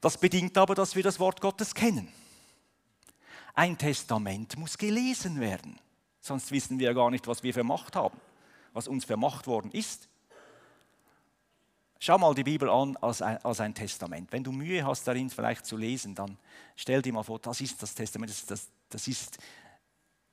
[0.00, 2.12] Das bedingt aber, dass wir das Wort Gottes kennen.
[3.54, 5.78] Ein Testament muss gelesen werden.
[6.20, 8.18] Sonst wissen wir gar nicht, was wir vermacht haben,
[8.72, 10.08] was uns vermacht worden ist.
[12.00, 14.30] Schau mal die Bibel an als ein, als ein, Testament.
[14.32, 16.36] Wenn du Mühe hast, darin vielleicht zu lesen, dann
[16.76, 19.38] stell dir mal vor, das ist das Testament, das, das, das ist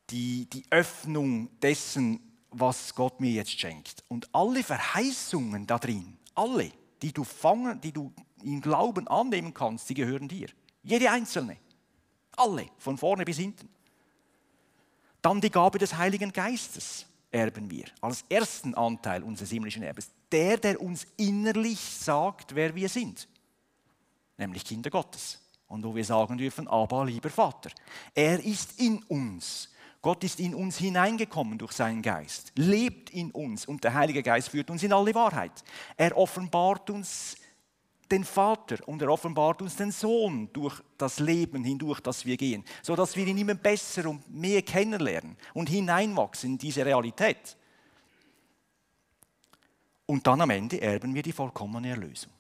[0.10, 2.20] die, die Öffnung dessen,
[2.50, 4.04] was Gott mir jetzt schenkt.
[4.08, 8.12] Und alle Verheißungen da drin, alle, die du, fangen, die du
[8.44, 10.50] im Glauben annehmen kannst, die gehören dir.
[10.84, 11.58] Jede einzelne.
[12.38, 13.70] Alle, von vorne bis hinten.
[15.22, 20.10] Dann die Gabe des Heiligen Geistes erben wir als ersten Anteil unseres himmlischen Erbes.
[20.32, 23.28] Der, der uns innerlich sagt, wer wir sind,
[24.38, 25.40] nämlich Kinder Gottes.
[25.68, 27.70] Und wo wir sagen dürfen, aber lieber Vater,
[28.14, 29.70] er ist in uns.
[30.02, 34.50] Gott ist in uns hineingekommen durch seinen Geist, lebt in uns und der Heilige Geist
[34.50, 35.64] führt uns in alle Wahrheit.
[35.96, 37.38] Er offenbart uns
[38.12, 42.64] den Vater und er offenbart uns den Sohn durch das Leben hindurch, das wir gehen,
[42.82, 47.58] so dass wir ihn immer besser und mehr kennenlernen und hineinwachsen in diese Realität.
[50.06, 52.34] Und dann am Ende erben wir die vollkommene Erlösung,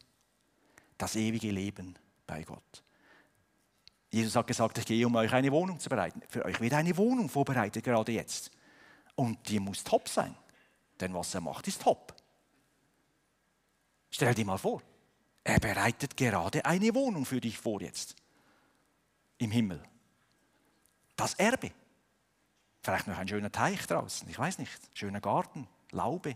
[0.97, 1.95] das ewige Leben
[2.27, 2.83] bei Gott.
[4.09, 6.21] Jesus hat gesagt, ich gehe, um euch eine Wohnung zu bereiten.
[6.27, 8.51] Für euch wird eine Wohnung vorbereitet, gerade jetzt.
[9.15, 10.35] Und die muss top sein,
[10.99, 12.13] denn was er macht, ist top.
[14.09, 14.81] Stell dir mal vor,
[15.43, 18.15] er bereitet gerade eine Wohnung für dich vor jetzt.
[19.37, 19.81] Im Himmel.
[21.15, 21.71] Das Erbe.
[22.83, 24.71] Vielleicht noch ein schöner Teich draußen, ich weiß nicht.
[24.93, 26.35] Schöner Garten, Laube.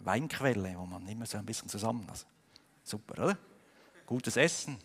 [0.00, 2.08] Weinquelle, wo man immer so ein bisschen zusammen.
[2.08, 2.26] Also,
[2.84, 3.38] super, oder?
[4.06, 4.78] Gutes Essen.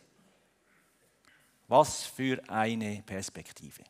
[1.68, 3.84] Was für eine Perspektive.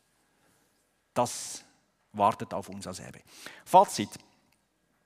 [1.12, 1.64] Das
[2.12, 3.20] wartet auf uns als Erbe.
[3.64, 4.10] Fazit.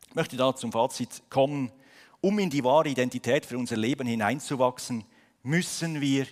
[0.09, 1.72] Ich möchte da zum Fazit kommen.
[2.20, 5.04] Um in die wahre Identität für unser Leben hineinzuwachsen,
[5.42, 6.26] müssen wir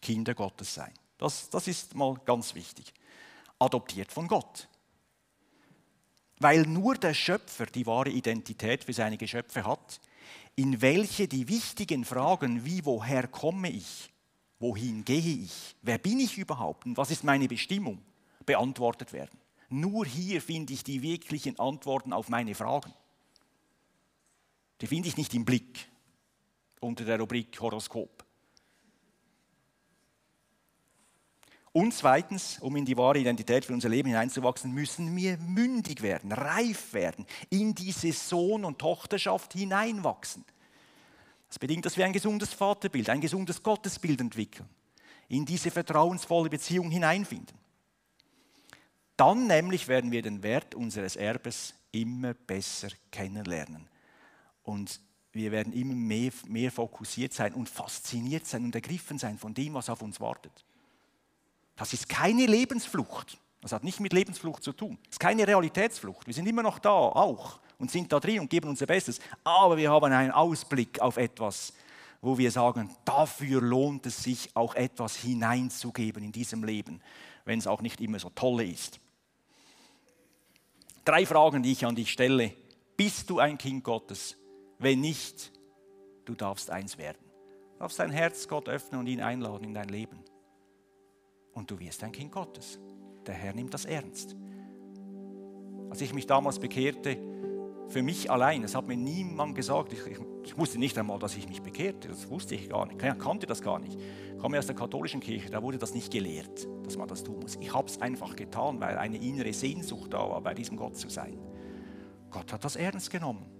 [0.00, 0.92] Kinder Gottes sein.
[1.18, 2.94] Das, das ist mal ganz wichtig.
[3.58, 4.68] Adoptiert von Gott.
[6.38, 10.00] Weil nur der Schöpfer die wahre Identität für seine Geschöpfe hat,
[10.56, 14.10] in welche die wichtigen Fragen wie woher komme ich,
[14.58, 18.02] wohin gehe ich, wer bin ich überhaupt und was ist meine Bestimmung,
[18.46, 19.38] beantwortet werden.
[19.68, 22.92] Nur hier finde ich die wirklichen Antworten auf meine Fragen.
[24.80, 25.88] Die finde ich nicht im Blick
[26.80, 28.24] unter der Rubrik Horoskop.
[31.72, 36.32] Und zweitens, um in die wahre Identität für unser Leben hineinzuwachsen, müssen wir mündig werden,
[36.32, 40.44] reif werden, in diese Sohn- und Tochterschaft hineinwachsen.
[41.48, 44.68] Das bedingt, dass wir ein gesundes Vaterbild, ein gesundes Gottesbild entwickeln,
[45.28, 47.56] in diese vertrauensvolle Beziehung hineinfinden.
[49.16, 53.89] Dann nämlich werden wir den Wert unseres Erbes immer besser kennenlernen.
[54.70, 55.00] Und
[55.32, 59.74] wir werden immer mehr, mehr fokussiert sein und fasziniert sein und ergriffen sein von dem,
[59.74, 60.64] was auf uns wartet.
[61.74, 63.38] Das ist keine Lebensflucht.
[63.62, 64.96] Das hat nicht mit Lebensflucht zu tun.
[65.04, 66.26] Das ist keine Realitätsflucht.
[66.26, 69.18] Wir sind immer noch da, auch, und sind da drin und geben unser Bestes.
[69.42, 71.72] Aber wir haben einen Ausblick auf etwas,
[72.22, 77.02] wo wir sagen, dafür lohnt es sich auch etwas hineinzugeben in diesem Leben,
[77.44, 79.00] wenn es auch nicht immer so toll ist.
[81.04, 82.54] Drei Fragen, die ich an dich stelle.
[82.96, 84.36] Bist du ein Kind Gottes?
[84.80, 85.52] Wenn nicht,
[86.24, 87.22] du darfst eins werden.
[87.74, 90.24] Du darfst dein Herz Gott öffnen und ihn einladen in dein Leben.
[91.52, 92.80] Und du wirst ein Kind Gottes.
[93.26, 94.34] Der Herr nimmt das ernst.
[95.90, 97.18] Als ich mich damals bekehrte,
[97.88, 101.36] für mich allein, es hat mir niemand gesagt, ich, ich, ich, wusste nicht einmal, dass
[101.36, 103.98] ich mich bekehrte, das wusste ich gar nicht, ich kannte das gar nicht.
[104.00, 107.40] Ich komme aus der katholischen Kirche, da wurde das nicht gelehrt, dass man das tun
[107.40, 107.56] muss.
[107.60, 111.10] Ich habe es einfach getan, weil eine innere Sehnsucht da war, bei diesem Gott zu
[111.10, 111.38] sein.
[112.30, 113.59] Gott hat das ernst genommen.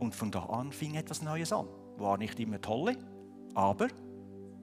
[0.00, 1.68] Und von da an fing etwas Neues an.
[1.98, 2.96] War nicht immer tolle,
[3.54, 3.88] aber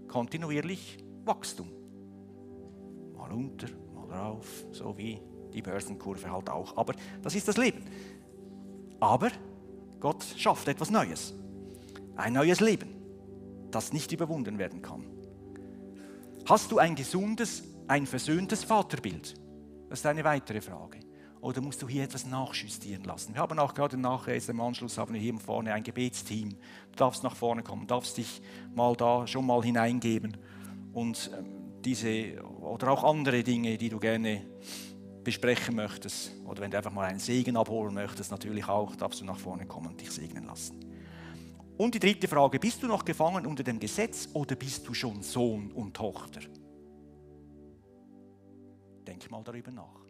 [0.07, 1.69] kontinuierlich Wachstum.
[3.15, 5.21] Mal unter, mal rauf, so wie
[5.53, 6.75] die Börsenkurve halt auch.
[6.75, 7.83] Aber das ist das Leben.
[8.99, 9.29] Aber
[9.99, 11.33] Gott schafft etwas Neues.
[12.15, 12.95] Ein neues Leben,
[13.69, 15.05] das nicht überwunden werden kann.
[16.45, 19.35] Hast du ein gesundes, ein versöhntes Vaterbild?
[19.89, 20.99] Das ist eine weitere Frage.
[21.41, 23.33] Oder musst du hier etwas nachjustieren lassen?
[23.33, 26.49] Wir haben auch gerade nachher, im Anschluss haben wir hier vorne ein Gebetsteam.
[26.49, 28.41] Du darfst nach vorne kommen, darfst dich
[28.73, 30.37] mal da schon mal hineingeben
[30.93, 34.45] und ähm, diese oder auch andere Dinge, die du gerne
[35.23, 39.25] besprechen möchtest oder wenn du einfach mal einen Segen abholen möchtest, natürlich auch, darfst du
[39.25, 40.79] nach vorne kommen und dich segnen lassen.
[41.77, 45.21] Und die dritte Frage, bist du noch gefangen unter dem Gesetz oder bist du schon
[45.21, 46.41] Sohn und Tochter?
[49.05, 50.06] Denk mal darüber nach.